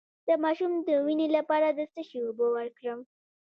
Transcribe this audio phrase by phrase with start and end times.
[0.27, 2.99] د ماشوم د وینې لپاره د څه شي اوبه ورکړم؟